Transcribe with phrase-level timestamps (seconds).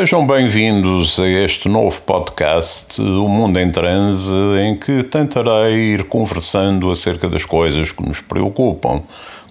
[0.00, 6.90] Sejam bem-vindos a este novo podcast, O Mundo em Transe, em que tentarei ir conversando
[6.90, 9.02] acerca das coisas que nos preocupam,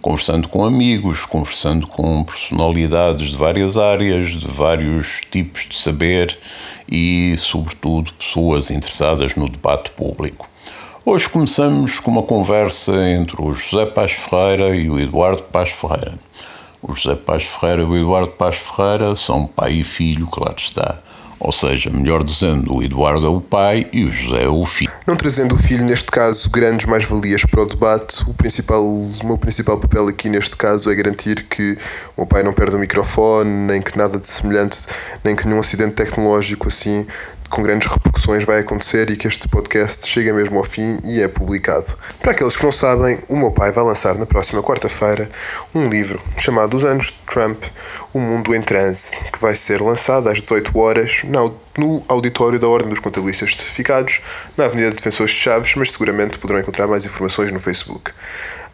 [0.01, 6.35] conversando com amigos, conversando com personalidades de várias áreas, de vários tipos de saber
[6.91, 10.49] e, sobretudo, pessoas interessadas no debate público.
[11.05, 16.17] Hoje começamos com uma conversa entre o José Paz Ferreira e o Eduardo Paz Ferreira.
[16.81, 20.97] O José Paz Ferreira e o Eduardo Paz Ferreira são pai e filho, claro está.
[21.39, 24.91] Ou seja, melhor dizendo, o Eduardo é o pai e o José é o filho.
[25.07, 29.37] Não trazendo o filho, neste caso, grandes mais-valias para o debate, o, principal, o meu
[29.37, 31.77] principal papel aqui neste caso é garantir que
[32.17, 34.85] o pai não perde o microfone, nem que nada de semelhante,
[35.23, 37.07] nem que nenhum acidente tecnológico assim
[37.49, 41.27] com grandes repercussões vai acontecer e que este podcast chega mesmo ao fim e é
[41.27, 41.95] publicado.
[42.21, 45.29] Para aqueles que não sabem, o meu pai vai lançar na próxima quarta-feira
[45.73, 47.63] um livro chamado Os Anos de Trump,
[48.13, 51.23] O Mundo em Transe, que vai ser lançado às 18 horas
[51.77, 54.21] no auditório da Ordem dos Contabilistas Certificados,
[54.55, 58.11] na Avenida Defensores de Chaves, mas seguramente poderão encontrar mais informações no Facebook.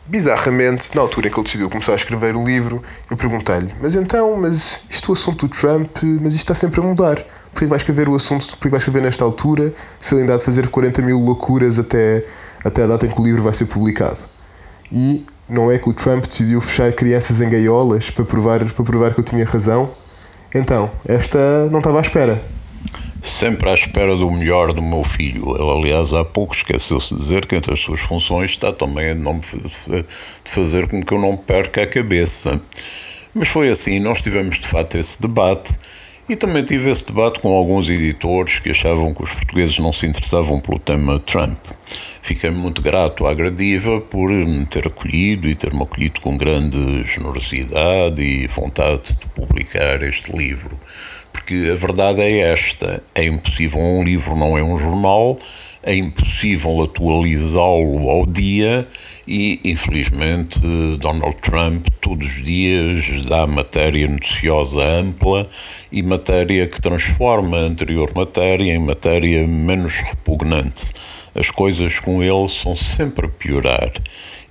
[0.08, 3.96] Bizarramente, na altura em que ele decidiu começar a escrever o livro, eu perguntei-lhe: Mas
[3.96, 7.68] então, mas isto é o assunto do Trump, mas isto está sempre a mudar porque
[7.68, 10.68] vai escrever o assunto, porque vai escrever nesta altura, se ele ainda há de fazer
[10.68, 12.26] 40 mil loucuras até,
[12.66, 14.20] até a data em que o livro vai ser publicado.
[14.92, 19.14] E não é que o Trump decidiu fechar crianças em gaiolas para provar, para provar
[19.14, 19.90] que eu tinha razão?
[20.54, 22.44] Então, esta não estava à espera.
[23.24, 25.56] Sempre à espera do melhor do meu filho.
[25.56, 29.14] Ele, aliás, há pouco esqueceu-se de dizer que entre as suas funções está também a
[29.14, 30.06] de
[30.44, 32.62] fazer com que eu não perca a cabeça.
[33.34, 35.74] Mas foi assim, nós tivemos de facto esse debate
[36.28, 40.08] e também tive esse debate com alguns editores que achavam que os portugueses não se
[40.08, 41.58] interessavam pelo tema Trump.
[42.22, 48.22] Fiquei muito grato à Gradiva por me ter acolhido e ter-me acolhido com grande generosidade
[48.22, 50.80] e vontade de publicar este livro.
[51.32, 55.38] Porque a verdade é esta: é impossível, um livro não é um jornal,
[55.86, 58.88] é impossível atualizá-lo ao dia
[59.28, 60.60] e, infelizmente,
[61.00, 65.48] Donald Trump todos os dias dá matéria noticiosa ampla
[65.92, 70.92] e matéria que transforma a anterior matéria em matéria menos repugnante.
[71.36, 73.92] As coisas com ele são sempre a piorar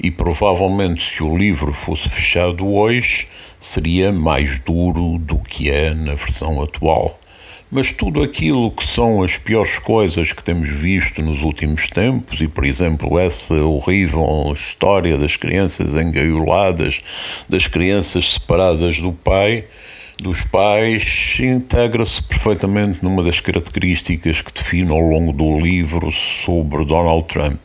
[0.00, 3.26] e provavelmente se o livro fosse fechado hoje
[3.58, 7.18] seria mais duro do que é na versão atual.
[7.70, 12.46] Mas tudo aquilo que são as piores coisas que temos visto nos últimos tempos, e
[12.46, 17.00] por exemplo, essa horrível história das crianças engaioladas,
[17.48, 19.64] das crianças separadas do pai,
[20.20, 27.24] dos pais, integra-se perfeitamente numa das características que defino ao longo do livro sobre Donald
[27.24, 27.60] Trump,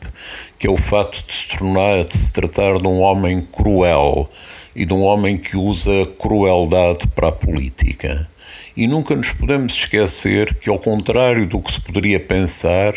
[0.58, 4.28] que é o fato de se tornar, de se tratar de um homem cruel
[4.74, 8.28] e de um homem que usa crueldade para a política.
[8.76, 12.94] E nunca nos podemos esquecer que, ao contrário do que se poderia pensar,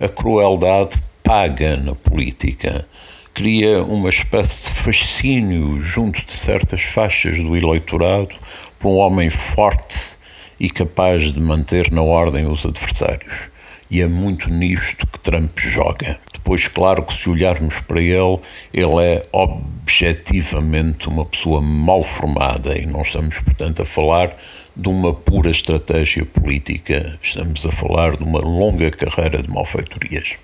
[0.00, 2.86] a crueldade paga na política.
[3.36, 8.34] Cria uma espécie de fascínio junto de certas faixas do eleitorado
[8.78, 10.16] por um homem forte
[10.58, 13.50] e capaz de manter na ordem os adversários.
[13.90, 16.18] E é muito nisto que Trump joga.
[16.32, 18.40] Depois, claro que se olharmos para ele,
[18.72, 24.34] ele é objetivamente uma pessoa mal formada e não estamos, portanto, a falar
[24.74, 30.38] de uma pura estratégia política, estamos a falar de uma longa carreira de malfeitorias.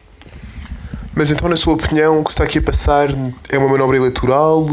[1.14, 3.08] Mas então, na sua opinião, o que está aqui a passar
[3.50, 4.66] é uma manobra eleitoral?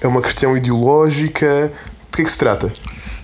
[0.00, 1.72] É uma questão ideológica?
[2.10, 2.70] De que é que se trata?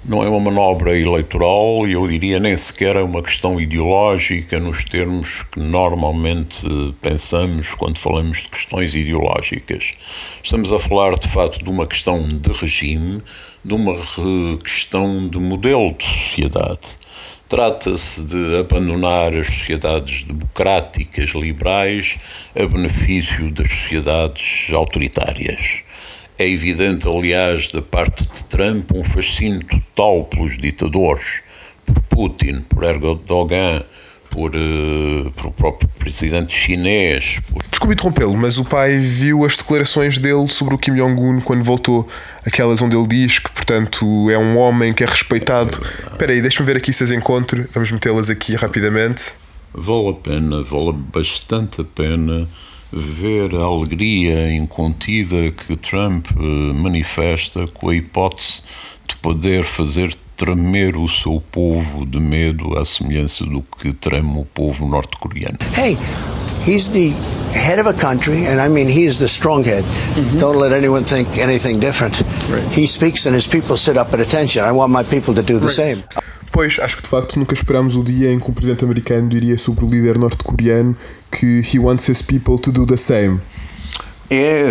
[0.06, 4.84] não é uma manobra eleitoral e eu diria nem sequer é uma questão ideológica nos
[4.84, 6.66] termos que normalmente
[7.00, 9.92] pensamos quando falamos de questões ideológicas.
[10.42, 13.22] Estamos a falar de facto de uma questão de regime,
[13.64, 13.94] de uma
[14.62, 16.96] questão de modelo de sociedade.
[17.48, 22.16] Trata-se de abandonar as sociedades democráticas liberais
[22.54, 25.82] a benefício das sociedades autoritárias.
[26.38, 31.42] É evidente, aliás, da parte de Trump, um fascínio total pelos ditadores,
[31.86, 33.84] por Putin, por Erdogan,
[34.34, 37.40] por, uh, por o próprio presidente chinês.
[37.48, 37.62] Por...
[37.70, 42.08] Desculpe interrompê-lo, mas o pai viu as declarações dele sobre o Kim Jong-un quando voltou,
[42.46, 45.72] aquelas onde ele diz que, portanto, é um homem que é respeitado.
[45.72, 49.34] Espera aí, deixa-me ver aqui se as encontro, vamos metê-las aqui rapidamente.
[49.72, 52.48] Vale a pena, vale bastante a pena
[52.92, 58.62] ver a alegria incontida que Trump eh, manifesta com a hipótese
[59.08, 64.44] de poder fazer tremer o seu povo de medo à semelhança do que treme o
[64.44, 65.58] povo norte-coreano.
[65.76, 65.96] Hey,
[66.64, 67.10] he's the
[67.52, 69.84] head of a country, and I mean he is the strong head.
[69.84, 70.40] Mm -hmm.
[70.40, 72.24] Don't let anyone think anything different.
[72.50, 72.74] Right.
[72.74, 74.68] He speaks and his people sit up at attention.
[74.70, 75.82] I want my people to do the right.
[75.82, 75.96] same.
[76.50, 79.58] Pois, acho que de facto nunca esperámos o dia em que um presidente americano diria
[79.58, 80.96] sobre o líder norte-coreano
[81.28, 83.40] que he wants his people to do the same.
[84.30, 84.64] É,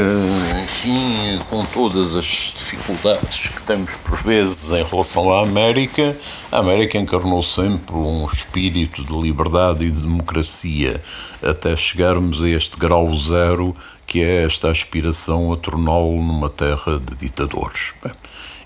[0.63, 2.25] enfim, com todas as
[2.57, 6.17] dificuldades que temos por vezes em relação à América,
[6.51, 10.99] a América encarnou sempre um espírito de liberdade e de democracia,
[11.41, 13.75] até chegarmos a este grau zero
[14.13, 17.95] que é esta aspiração a torná-lo numa terra de ditadores.
[18.03, 18.13] Bem,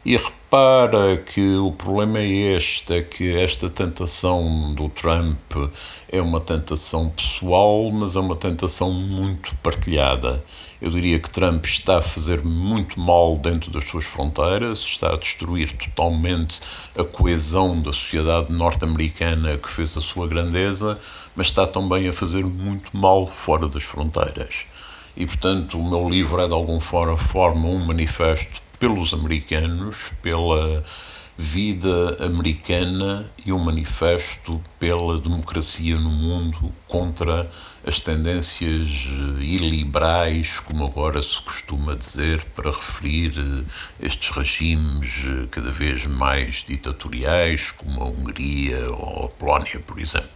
[0.03, 2.27] e repara que o problema é
[2.57, 5.39] este, é que esta tentação do Trump
[6.11, 10.43] é uma tentação pessoal, mas é uma tentação muito partilhada.
[10.81, 15.17] Eu diria que Trump está a fazer muito mal dentro das suas fronteiras, está a
[15.17, 16.59] destruir totalmente
[16.97, 20.99] a coesão da sociedade norte-americana que fez a sua grandeza,
[21.37, 24.65] mas está também a fazer muito mal fora das fronteiras.
[25.17, 30.83] E, portanto, o meu livro é de alguma forma um manifesto pelos americanos, pela
[31.35, 37.49] vida americana e um manifesto pela democracia no mundo contra
[37.83, 39.07] as tendências
[39.39, 43.33] iliberais, como agora se costuma dizer, para referir
[43.99, 50.29] estes regimes cada vez mais ditatoriais, como a Hungria ou a Polónia, por exemplo.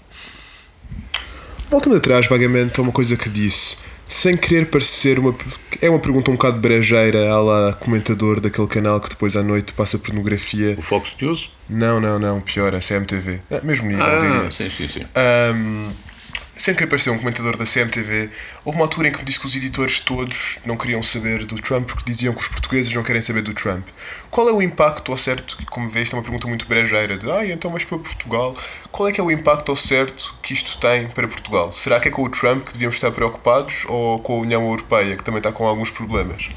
[1.70, 5.34] Voltando atrás vagamente a uma coisa que disse sem querer parecer uma.
[5.82, 9.98] É uma pergunta um bocado brejeira, ela comentador daquele canal que depois à noite passa
[9.98, 10.76] pornografia.
[10.78, 11.50] O Fox News?
[11.70, 13.42] Não, não, não, pior, a CMTV.
[13.50, 14.52] É mesmo nível, ah, diria.
[14.52, 15.06] Sim, sim, sim.
[15.56, 15.90] Um,
[16.56, 18.30] sem querer parecer um comentador da CMTV,
[18.64, 21.56] houve uma altura em que me disse que os editores todos não queriam saber do
[21.56, 23.88] Trump porque diziam que os portugueses não querem saber do Trump.
[24.30, 27.30] Qual é o impacto ao certo, e como vês, é uma pergunta muito brejeira, de
[27.32, 28.56] ah, então mas para Portugal,
[28.92, 31.72] qual é que é o impacto ao certo que isto tem para Portugal?
[31.72, 35.16] Será que é com o Trump que devíamos estar preocupados ou com a União Europeia,
[35.16, 36.50] que também está com alguns problemas?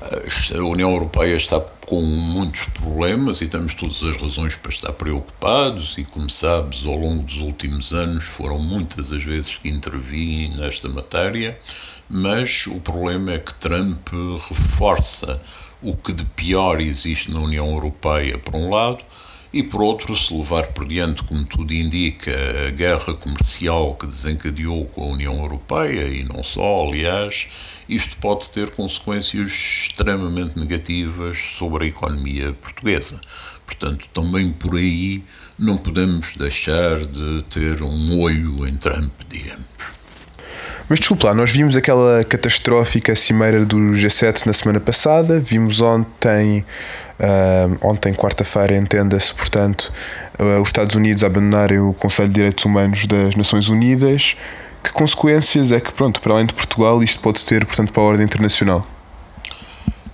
[0.00, 5.98] A União Europeia está com muitos problemas e temos todas as razões para estar preocupados
[5.98, 10.88] e, como sabes, ao longo dos últimos anos foram muitas as vezes que intervi nesta
[10.88, 11.58] matéria,
[12.08, 14.08] mas o problema é que Trump
[14.48, 15.38] reforça
[15.82, 19.04] o que de pior existe na União Europeia, por um lado,
[19.52, 22.32] e por outro, se levar por diante, como tudo indica,
[22.68, 28.50] a guerra comercial que desencadeou com a União Europeia e não só, aliás, isto pode
[28.50, 33.20] ter consequências extremamente negativas sobre a economia portuguesa.
[33.66, 35.22] Portanto, também por aí
[35.58, 39.99] não podemos deixar de ter um olho em Trump, digamos.
[40.90, 46.64] Mas desculpa lá, nós vimos aquela catastrófica cimeira do G7 na semana passada, vimos ontem,
[47.20, 49.92] uh, ontem quarta-feira, entenda-se, portanto,
[50.36, 54.34] uh, os Estados Unidos abandonarem o Conselho de Direitos Humanos das Nações Unidas.
[54.82, 58.06] Que consequências é que, pronto, para além de Portugal, isto pode ter, portanto, para a
[58.06, 58.84] ordem internacional?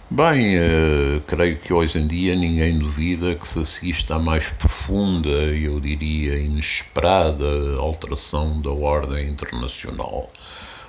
[0.09, 5.29] Bem, uh, creio que hoje em dia ninguém duvida que se assista à mais profunda,
[5.29, 7.45] eu diria inesperada,
[7.81, 10.31] alteração da ordem internacional.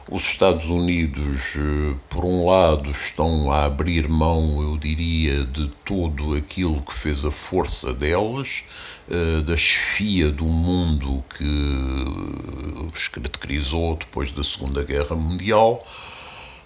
[0.08, 6.36] Os Estados Unidos, uh, por um lado, estão a abrir mão, eu diria, de tudo
[6.36, 8.66] aquilo que fez a força deles,
[9.10, 15.82] uh, da chefia do mundo que os caracterizou depois da Segunda Guerra Mundial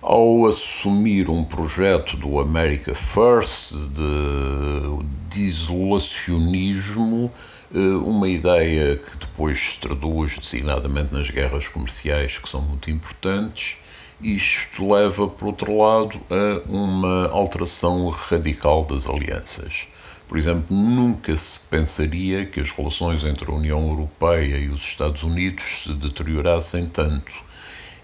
[0.01, 7.31] ao assumir um projeto do America First, de, de isolacionismo,
[7.73, 13.77] eh, uma ideia que depois se traduz designadamente nas guerras comerciais, que são muito importantes.
[14.19, 19.87] Isto leva, por outro lado, a uma alteração radical das alianças.
[20.27, 25.23] Por exemplo, nunca se pensaria que as relações entre a União Europeia e os Estados
[25.23, 27.31] Unidos se deteriorassem tanto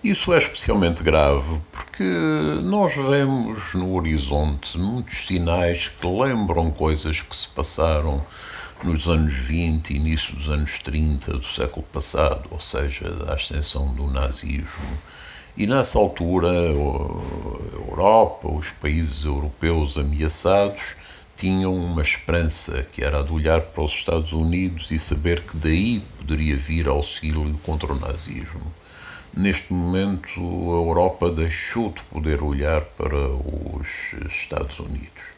[0.03, 2.03] isso é especialmente grave porque
[2.63, 8.23] nós vemos no horizonte muitos sinais que lembram coisas que se passaram
[8.83, 14.07] nos anos 20 início dos anos 30 do século passado, ou seja, da ascensão do
[14.07, 14.97] nazismo.
[15.57, 20.93] E nessa altura, a Europa, os países europeus ameaçados,
[21.35, 25.57] tinham uma esperança que era a de olhar para os Estados Unidos e saber que
[25.57, 28.71] daí poderia vir auxílio contra o nazismo.
[29.36, 35.34] Neste momento, a Europa deixou de poder olhar para os Estados Unidos.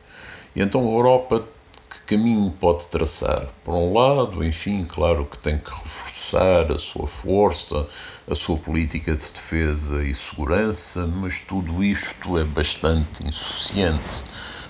[0.56, 1.46] E então a Europa
[1.90, 3.48] que caminho pode traçar?
[3.64, 7.84] Por um lado, enfim, claro que tem que reforçar a sua força,
[8.30, 14.24] a sua política de defesa e segurança, mas tudo isto é bastante insuficiente.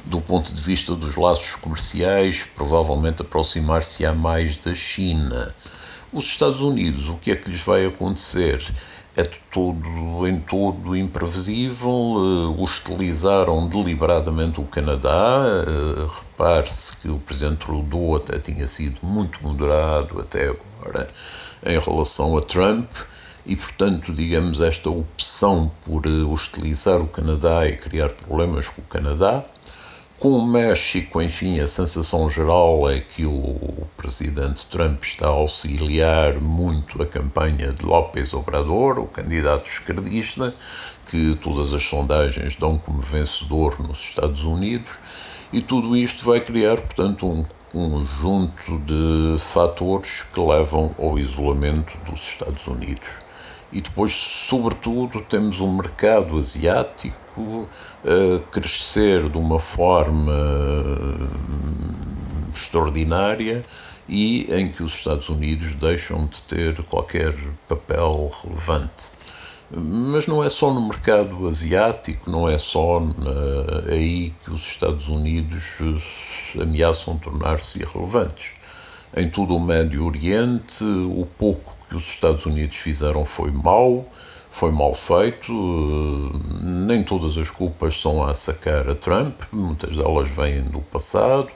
[0.06, 5.54] Do ponto de vista dos laços comerciais, provavelmente aproximar-se-á mais da China
[6.12, 8.64] Os Estados Unidos, o que é que lhes vai acontecer?
[9.20, 11.90] É de todo, em todo imprevisível.
[11.90, 15.44] Uh, hostilizaram deliberadamente o Canadá.
[15.68, 21.10] Uh, Repare-se que o presidente Trudeau até tinha sido muito moderado até agora
[21.66, 22.90] em relação a Trump
[23.46, 29.44] e, portanto, digamos, esta opção por hostilizar o Canadá e criar problemas com o Canadá
[30.20, 36.42] com o México, enfim, a sensação geral é que o presidente Trump está a auxiliar
[36.42, 40.54] muito a campanha de López Obrador, o candidato esquerdista,
[41.06, 45.00] que todas as sondagens dão como vencedor nos Estados Unidos,
[45.54, 52.22] e tudo isto vai criar, portanto, um conjunto de fatores que levam ao isolamento dos
[52.22, 53.29] Estados Unidos.
[53.72, 57.70] E depois, sobretudo, temos um mercado asiático
[58.04, 62.00] a crescer de uma forma hum,
[62.54, 63.64] extraordinária
[64.08, 67.36] e em que os Estados Unidos deixam de ter qualquer
[67.68, 69.12] papel relevante.
[69.72, 73.04] Mas não é só no mercado asiático, não é só
[73.88, 75.78] aí que os Estados Unidos
[76.60, 78.54] ameaçam tornar-se irrelevantes
[79.16, 80.84] em todo o Médio Oriente.
[80.84, 84.08] O pouco que os Estados Unidos fizeram foi mau,
[84.50, 85.52] foi mal feito.
[86.62, 91.50] Nem todas as culpas são a sacar a Trump, muitas delas vêm do passado,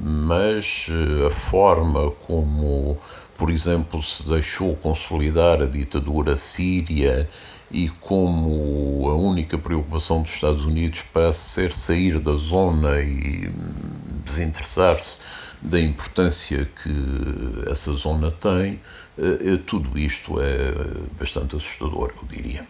[0.00, 0.88] mas
[1.26, 2.96] a forma como,
[3.36, 7.28] por exemplo, se deixou consolidar a ditadura síria
[7.70, 13.50] e como a única preocupação dos Estados Unidos parece ser sair da zona e
[14.36, 15.18] desinteressar-se
[15.62, 18.80] da importância que essa zona tem,
[19.18, 20.72] eh, eh, tudo isto é
[21.18, 22.66] bastante assustador, eu diria.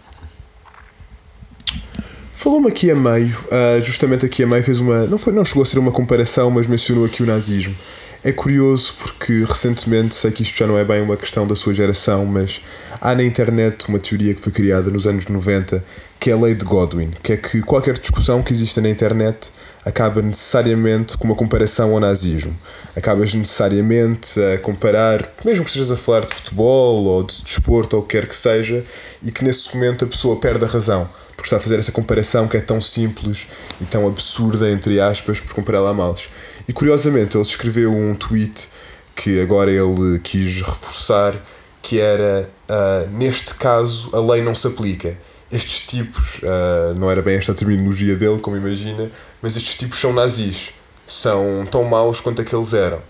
[2.33, 5.07] Falou-me aqui a meio, eh, justamente aqui a meio fez uma.
[5.07, 7.77] Não, foi, não chegou a ser uma comparação, mas mencionou aqui o nazismo.
[8.27, 11.73] É curioso porque recentemente, sei que isto já não é bem uma questão da sua
[11.73, 12.61] geração, mas
[13.01, 15.81] há na internet uma teoria que foi criada nos anos 90
[16.19, 19.51] que é a lei de Godwin, que é que qualquer discussão que exista na internet
[19.85, 22.59] acaba necessariamente com uma comparação ao nazismo.
[22.97, 28.03] Acabas necessariamente a comparar, mesmo que estejas a falar de futebol ou de desporto ou
[28.03, 28.85] o que quer que seja,
[29.23, 32.49] e que nesse momento a pessoa perde a razão, porque está a fazer essa comparação
[32.49, 33.47] que é tão simples
[33.81, 36.29] e tão absurda, entre aspas, por compará-la a males.
[36.69, 38.69] E curiosamente ele escreveu um tweet
[39.15, 41.35] que agora ele quis reforçar,
[41.81, 45.17] que era, uh, neste caso, a lei não se aplica
[45.51, 49.99] estes tipos, uh, não era bem esta a terminologia dele, como imagina, mas estes tipos
[49.99, 50.73] são nazis.
[51.07, 53.01] São tão maus quanto aqueles eram.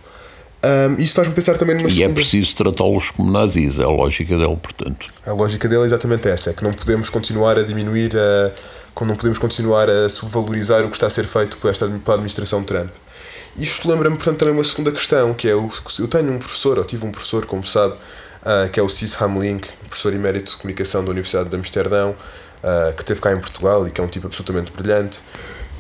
[0.63, 2.13] Um, isso faz-me pensar também numa E é segunda...
[2.13, 5.07] é preciso tratá-los como nazis, é a lógica dele, portanto.
[5.25, 9.17] A lógica dele é exatamente essa, é que não podemos continuar a diminuir, a, não
[9.17, 12.67] podemos continuar a subvalorizar o que está a ser feito por esta pela administração de
[12.67, 12.91] Trump.
[13.59, 16.85] Isto lembra-me, portanto, também uma segunda questão, que é, o, eu tenho um professor, ou
[16.85, 21.03] tive um professor, como sabe, uh, que é o Cis Hamlink, professor emérito de comunicação
[21.03, 22.15] da Universidade de Amsterdão,
[22.63, 25.21] uh, que teve cá em Portugal e que é um tipo absolutamente brilhante,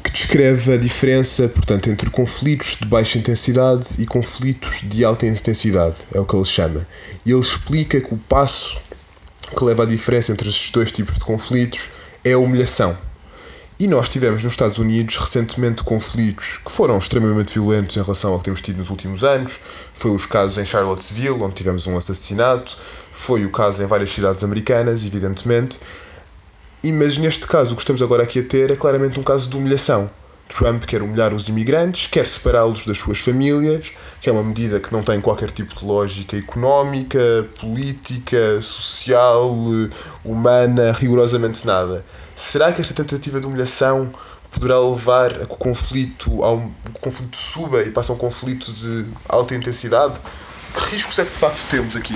[0.02, 5.96] que descreve a diferença, portanto, entre conflitos de baixa intensidade e conflitos de alta intensidade,
[6.14, 6.86] é o que ele chama.
[7.26, 8.80] E ele explica que o passo
[9.54, 11.90] que leva à diferença entre estes dois tipos de conflitos
[12.24, 12.96] é a humilhação.
[13.78, 18.38] E nós tivemos nos Estados Unidos recentemente conflitos que foram extremamente violentos em relação ao
[18.38, 19.60] que temos tido nos últimos anos.
[19.92, 22.74] Foi os casos em Charlottesville, onde tivemos um assassinato,
[23.12, 25.78] foi o caso em várias cidades americanas, evidentemente.
[26.82, 29.46] E, mas neste caso, o que estamos agora aqui a ter é claramente um caso
[29.46, 30.10] de humilhação.
[30.48, 34.92] Trump quer humilhar os imigrantes, quer separá-los das suas famílias, que é uma medida que
[34.92, 37.18] não tem qualquer tipo de lógica económica,
[37.60, 39.54] política, social,
[40.24, 42.04] humana, rigorosamente nada.
[42.34, 44.10] Será que esta tentativa de humilhação
[44.50, 48.72] poderá levar a que o conflito, ao, o conflito suba e passe a um conflito
[48.72, 50.18] de alta intensidade?
[50.74, 52.14] Que riscos é que de facto temos aqui?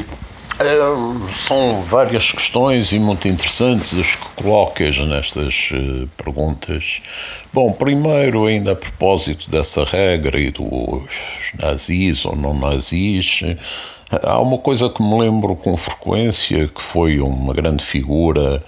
[0.60, 0.76] É,
[1.48, 7.00] são várias questões e muito interessantes as que colocas nestas uh, perguntas.
[7.50, 11.08] Bom, primeiro, ainda a propósito dessa regra e dos
[11.58, 13.40] nazis ou não nazis,
[14.10, 18.62] há uma coisa que me lembro com frequência que foi uma grande figura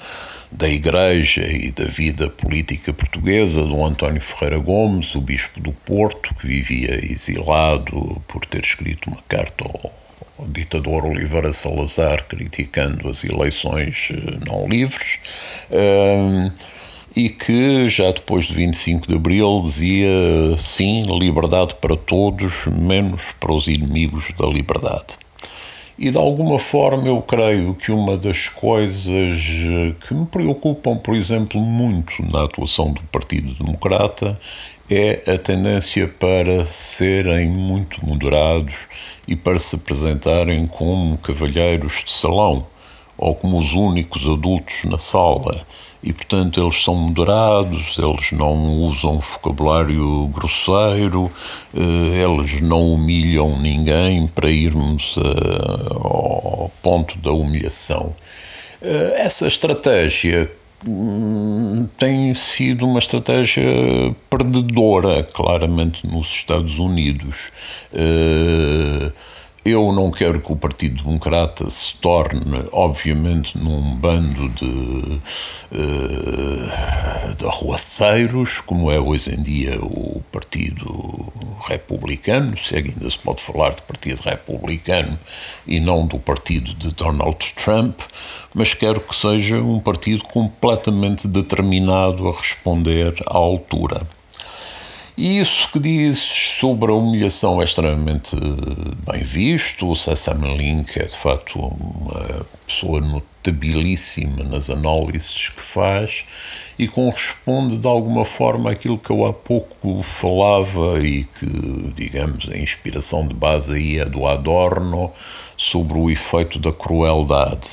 [0.51, 6.35] da Igreja e da vida política portuguesa, do António Ferreira Gomes, o Bispo do Porto,
[6.37, 10.02] que vivia exilado por ter escrito uma carta ao,
[10.39, 15.19] ao ditador Oliveira Salazar criticando as eleições eh, não livres.
[15.71, 16.51] Um,
[17.15, 20.09] e que já depois de 25 de Abril dizia
[20.57, 25.22] sim, liberdade para todos, menos para os inimigos da liberdade.
[25.99, 29.41] E de alguma forma eu creio que uma das coisas
[30.07, 34.39] que me preocupam, por exemplo, muito na atuação do Partido Democrata
[34.91, 38.87] é a tendência para serem muito moderados
[39.29, 42.67] e para se apresentarem como cavalheiros de salão
[43.23, 45.65] ou como os únicos adultos na sala
[46.03, 51.31] e, portanto, eles são moderados, eles não usam vocabulário grosseiro,
[51.73, 58.17] eh, eles não humilham ninguém para irmos eh, ao ponto da humilhação.
[58.83, 60.51] Eh, essa estratégia
[60.85, 63.63] hum, tem sido uma estratégia
[64.29, 67.53] perdedora, claramente, nos Estados Unidos.
[69.65, 75.21] Eu não quero que o Partido Democrata se torne, obviamente, num bando de,
[75.71, 81.33] uh, de arruaceiros, como é hoje em dia o Partido
[81.65, 85.17] Republicano, se ainda se pode falar de Partido Republicano
[85.65, 88.01] e não do Partido de Donald Trump,
[88.53, 94.03] mas quero que seja um partido completamente determinado a responder à altura.
[95.17, 98.35] E isso que diz sobre a humilhação é extremamente
[99.07, 99.91] bem visto.
[99.91, 107.77] O Sesame Link é de facto uma pessoa notabilíssima nas análises que faz e corresponde
[107.77, 113.35] de alguma forma àquilo que eu há pouco falava e que, digamos, a inspiração de
[113.35, 115.13] base aí é do Adorno
[115.59, 117.69] sobre o efeito da crueldade.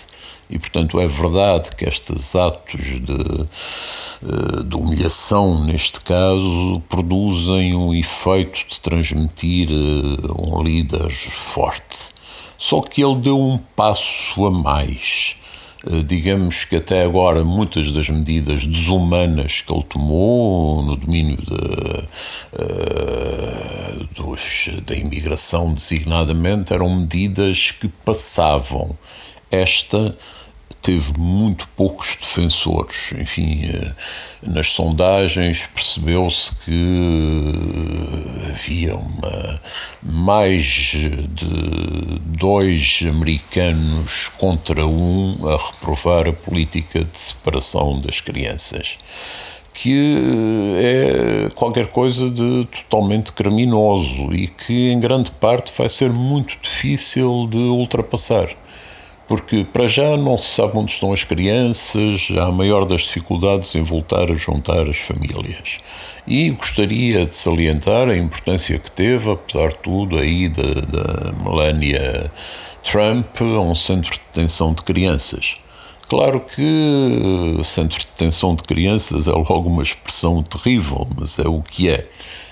[0.49, 3.45] E, portanto, é verdade que estes atos de,
[4.23, 12.09] eh, de humilhação, neste caso, produzem um efeito de transmitir eh, um líder forte.
[12.57, 15.35] Só que ele deu um passo a mais.
[15.85, 22.07] Eh, digamos que até agora muitas das medidas desumanas que ele tomou no domínio de,
[24.15, 28.97] dos, da imigração designadamente eram medidas que passavam.
[29.51, 30.15] Esta
[30.81, 33.13] teve muito poucos defensores.
[33.19, 33.93] Enfim, eh,
[34.43, 37.53] nas sondagens percebeu-se que
[38.47, 39.61] eh, havia uma,
[40.01, 48.97] mais de dois americanos contra um a reprovar a política de separação das crianças
[49.73, 50.17] que
[50.81, 56.57] eh, é qualquer coisa de totalmente criminoso e que, em grande parte, vai ser muito
[56.61, 58.49] difícil de ultrapassar
[59.29, 63.75] porque para já não se sabe onde estão as crianças, há a maior das dificuldades
[63.75, 65.77] em voltar a juntar as famílias.
[66.25, 72.31] E gostaria de salientar a importância que teve, apesar de tudo, aí da, da Melania
[72.83, 75.57] Trump a um centro de detenção de crianças.
[76.07, 81.61] Claro que centro de detenção de crianças é logo uma expressão terrível, mas é o
[81.61, 82.07] que é.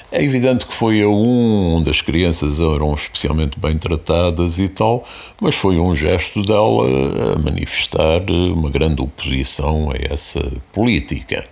[0.10, 5.04] É evidente que foi a um onde as crianças eram especialmente bem tratadas e tal,
[5.42, 6.88] mas foi um gesto dela
[7.36, 10.42] a manifestar uma grande oposição a essa
[10.72, 11.44] política.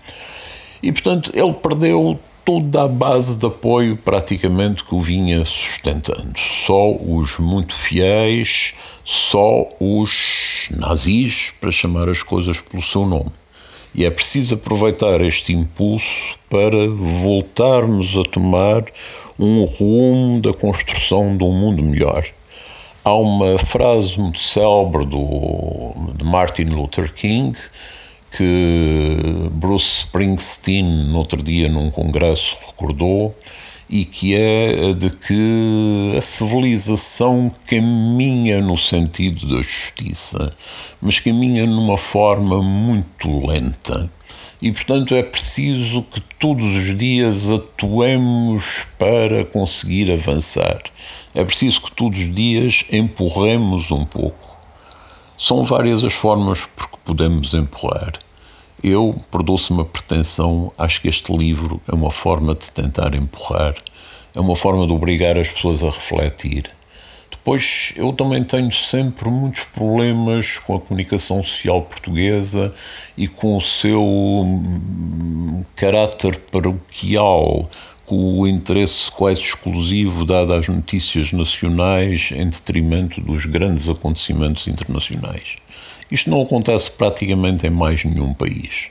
[0.82, 6.32] E, portanto, ele perdeu toda a base de apoio praticamente que o vinha sustentando.
[6.38, 13.32] Só os muito fiéis, só os nazis, para chamar as coisas pelo seu nome.
[13.98, 18.84] E é preciso aproveitar este impulso para voltarmos a tomar
[19.40, 22.26] um rumo da construção de um mundo melhor.
[23.06, 27.58] Há uma frase muito célebre do, de Martin Luther King
[28.36, 33.34] que Bruce Springsteen, no outro dia num congresso, recordou
[33.90, 40.52] e que é de que a civilização caminha no sentido da justiça,
[41.02, 44.10] mas caminha numa forma muito lenta.
[44.62, 50.82] E, portanto, é preciso que todos os dias atuemos para conseguir avançar.
[51.34, 54.58] É preciso que todos os dias empurremos um pouco.
[55.38, 58.14] São várias as formas por que podemos empurrar.
[58.88, 63.74] Eu, por doce-me a pretensão, acho que este livro é uma forma de tentar empurrar,
[64.36, 66.70] é uma forma de obrigar as pessoas a refletir.
[67.32, 72.72] Depois, eu também tenho sempre muitos problemas com a comunicação social portuguesa
[73.18, 77.68] e com o seu hum, caráter paroquial,
[78.06, 85.56] com o interesse quase exclusivo dado às notícias nacionais em detrimento dos grandes acontecimentos internacionais.
[86.12, 88.90] Isto não acontece praticamente em mais nenhum país.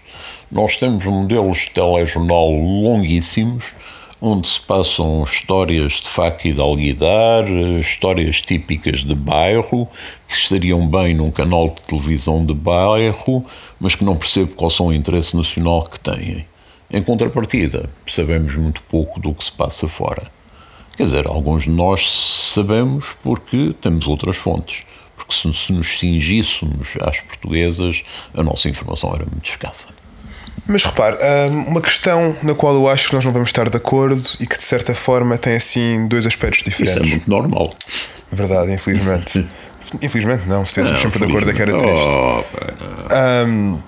[0.50, 3.72] Nós temos modelos de telejornal longuíssimos,
[4.20, 7.48] onde se passam histórias de faca e de alguidar,
[7.78, 9.88] histórias típicas de bairro,
[10.26, 13.44] que estariam bem num canal de televisão de bairro,
[13.78, 16.44] mas que não percebo qual são o interesse nacional que têm.
[16.90, 20.30] Em contrapartida, sabemos muito pouco do que se passa fora.
[20.96, 22.08] Quer dizer, alguns de nós
[22.54, 24.84] sabemos porque temos outras fontes
[25.26, 28.02] porque se, se nos cingíssemos às portuguesas,
[28.36, 29.88] a nossa informação era muito escassa.
[30.66, 31.16] Mas repare,
[31.50, 34.46] hum, uma questão na qual eu acho que nós não vamos estar de acordo e
[34.46, 37.02] que de certa forma tem assim dois aspectos diferentes.
[37.02, 37.72] Isso é muito normal.
[38.32, 39.46] Verdade, infelizmente.
[40.00, 42.08] infelizmente não, se estivéssemos sempre de acordo é que era triste.
[42.08, 42.44] Oh,
[43.46, 43.78] um,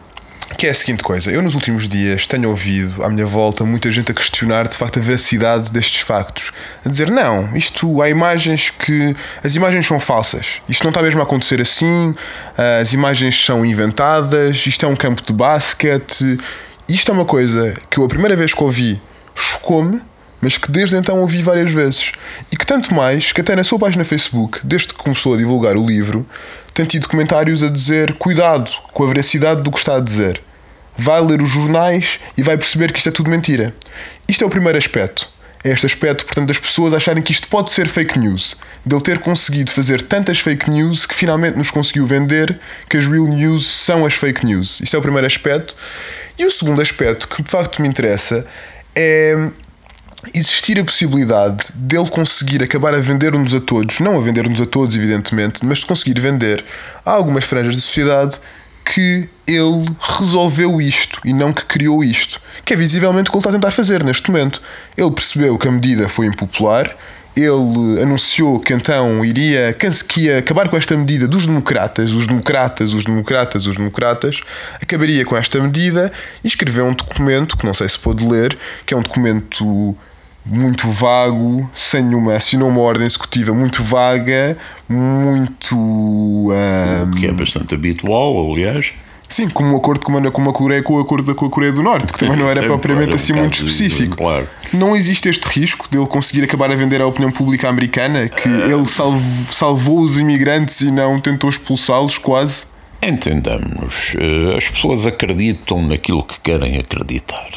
[0.54, 3.90] que é a seguinte coisa, eu nos últimos dias tenho ouvido à minha volta muita
[3.90, 6.52] gente a questionar de facto a veracidade destes factos.
[6.84, 9.14] A dizer, não, isto há imagens que.
[9.42, 10.62] As imagens são falsas.
[10.68, 12.14] Isto não está mesmo a acontecer assim,
[12.80, 16.38] as imagens são inventadas, isto é um campo de basquete.
[16.88, 19.00] Isto é uma coisa que eu a primeira vez que ouvi
[19.34, 20.00] chocou-me,
[20.40, 22.12] mas que desde então ouvi várias vezes.
[22.50, 25.76] E que tanto mais que até na sua página Facebook, desde que começou a divulgar
[25.76, 26.24] o livro,
[26.76, 30.40] tem tido comentários a dizer cuidado com a veracidade do que está a dizer
[30.96, 33.74] vai ler os jornais e vai perceber que isto é tudo mentira.
[34.28, 35.28] Isto é o primeiro aspecto.
[35.62, 38.56] É este aspecto, portanto, das pessoas acharem que isto pode ser fake news.
[38.84, 42.58] Dele ter conseguido fazer tantas fake news que finalmente nos conseguiu vender
[42.88, 44.80] que as real news são as fake news.
[44.80, 45.74] Isto é o primeiro aspecto.
[46.38, 48.46] E o segundo aspecto que de facto me interessa
[48.94, 49.50] é
[50.34, 54.96] existir a possibilidade dele conseguir acabar a vender-nos a todos, não a vender-nos a todos,
[54.96, 56.64] evidentemente, mas de conseguir vender
[57.04, 58.38] a algumas franjas da sociedade
[58.84, 63.40] que ele resolveu isto e não que criou isto, que é visivelmente o que ele
[63.40, 64.62] está a tentar fazer neste momento.
[64.96, 66.96] Ele percebeu que a medida foi impopular,
[67.36, 69.76] ele anunciou que então iria
[70.08, 74.40] que ia acabar com esta medida dos democratas, os democratas, os democratas, os democratas,
[74.80, 76.10] acabaria com esta medida
[76.42, 79.94] e escreveu um documento que não sei se pode ler, que é um documento
[80.46, 84.56] muito vago, sem nenhuma, assinou uma ordem executiva muito vaga,
[84.88, 85.76] muito.
[85.76, 88.92] Um, que é bastante habitual, aliás.
[89.28, 91.72] Sim, como um acordo com a, com a Coreia com o acordo com a Coreia
[91.72, 94.16] do Norte, que também não era propriamente assim muito específico.
[94.72, 98.86] Não existe este risco dele conseguir acabar a vender à opinião pública americana que ele
[98.86, 102.66] salvo, salvou os imigrantes e não tentou expulsá-los quase?
[103.02, 107.50] Entendamos, eh, as pessoas acreditam naquilo que querem acreditar.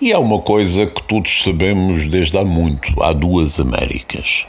[0.00, 4.46] E há uma coisa que todos sabemos desde há muito: há duas Américas.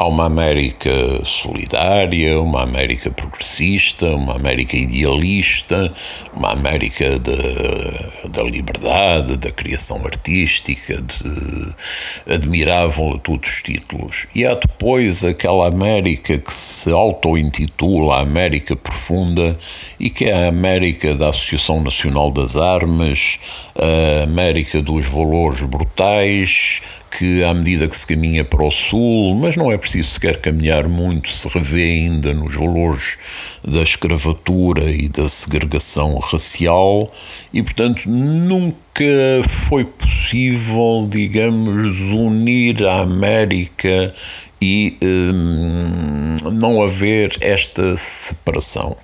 [0.00, 0.90] Há uma América
[1.24, 5.92] solidária, uma América progressista, uma América idealista,
[6.32, 14.28] uma América da, da liberdade, da criação artística, de, admirável a todos os títulos.
[14.36, 19.58] E há depois aquela América que se auto-intitula América Profunda
[19.98, 23.40] e que é a América da Associação Nacional das Armas,
[23.74, 29.56] a América dos valores brutais, que à medida que se caminha para o sul, mas
[29.56, 33.18] não é preciso sequer caminhar muito, se revê ainda nos valores
[33.66, 37.10] da escravatura e da segregação racial,
[37.52, 39.04] e portanto nunca
[39.46, 44.14] foi possível, digamos, unir a América
[44.60, 48.96] e hum, não haver esta separação.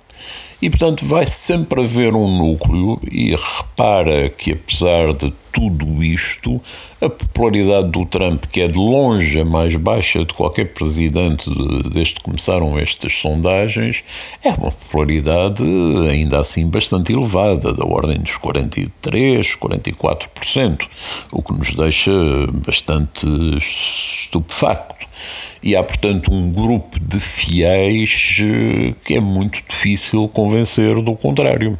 [0.61, 6.61] E portanto vai sempre haver um núcleo, e repara que apesar de tudo isto,
[6.99, 11.49] a popularidade do Trump, que é de longe a mais baixa de qualquer presidente
[11.93, 14.03] desde que começaram estas sondagens,
[14.43, 15.63] é uma popularidade
[16.11, 20.87] ainda assim bastante elevada, da ordem dos 43, 44%,
[21.31, 22.11] o que nos deixa
[22.65, 23.25] bastante
[23.57, 25.07] estupefacto.
[25.63, 28.41] E há, portanto, um grupo de fiéis
[29.05, 31.79] que é muito difícil convencer do contrário.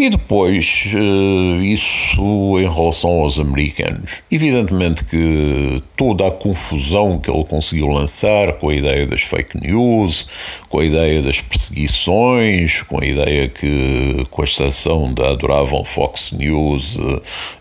[0.00, 4.22] E depois, eh, isso em relação aos americanos.
[4.32, 10.26] Evidentemente que toda a confusão que ele conseguiu lançar com a ideia das fake news,
[10.70, 16.32] com a ideia das perseguições, com a ideia que, com a exceção da adorável Fox
[16.32, 16.96] News,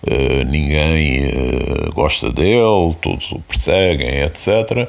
[0.07, 4.87] eh, ninguém eh, gosta dele, todos o perseguem, etc.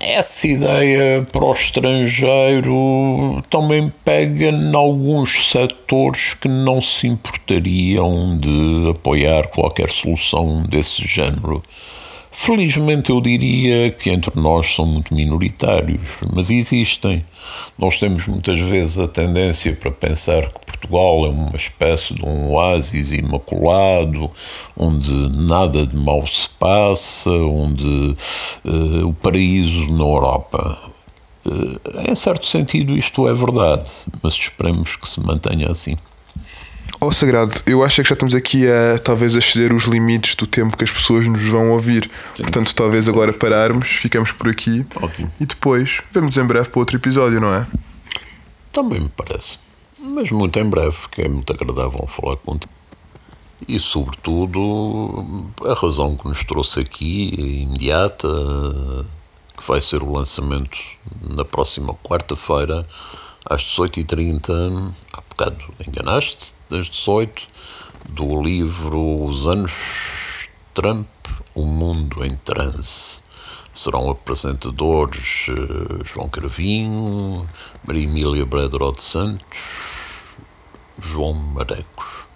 [0.00, 8.88] Essa ideia para o estrangeiro também pega em alguns setores que não se importariam de
[8.90, 11.62] apoiar qualquer solução desse género.
[12.32, 16.00] Felizmente eu diria que entre nós são muito minoritários,
[16.32, 17.24] mas existem.
[17.76, 22.52] Nós temos muitas vezes a tendência para pensar que Portugal é uma espécie de um
[22.52, 24.30] oásis imaculado,
[24.76, 28.16] onde nada de mal se passa, onde
[28.64, 30.78] uh, o paraíso na Europa.
[31.44, 33.90] Uh, em certo sentido, isto é verdade,
[34.22, 35.96] mas esperemos que se mantenha assim.
[36.98, 40.46] Oh, Sagrado, eu acho que já estamos aqui a talvez a exceder os limites do
[40.46, 42.10] tempo que as pessoas nos vão ouvir.
[42.34, 42.42] Sim.
[42.42, 45.26] Portanto, talvez agora pararmos, ficamos por aqui okay.
[45.38, 47.66] e depois vemos em breve para outro episódio, não é?
[48.72, 49.58] Também me parece.
[49.98, 52.72] Mas muito em breve, que é muito agradável falar contigo.
[53.68, 58.28] E, sobretudo, a razão que nos trouxe aqui, imediata,
[59.56, 60.78] que vai ser o lançamento
[61.28, 62.86] na próxima quarta-feira,
[63.50, 64.92] às 18h30.
[65.12, 67.48] Há bocado enganaste, às 18
[68.08, 69.72] do livro Os Anos
[70.72, 71.08] Trump,
[71.52, 73.22] O Mundo em Transe.
[73.74, 77.46] Serão apresentadores uh, João Cravinho,
[77.84, 79.58] Maria Emília Bredro de Santos,
[81.00, 82.26] João Marecos.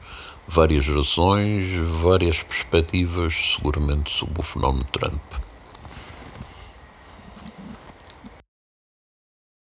[0.49, 1.73] Várias gerações,
[2.03, 5.44] várias perspectivas, seguramente, sobre o fenómeno Trump.